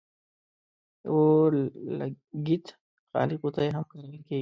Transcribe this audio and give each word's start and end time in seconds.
د 0.03 0.03
اور 1.13 1.49
لګیت 1.99 2.65
خالي 3.11 3.35
قطۍ 3.43 3.67
هم 3.75 3.83
کارول 3.91 4.17
کیږي. 4.27 4.39